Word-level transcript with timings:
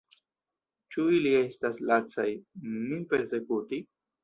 Ĉu 0.95 1.05
ili 1.17 1.33
estas 1.41 1.83
lacaj, 1.91 2.27
min 2.73 3.07
persekuti? 3.15 3.83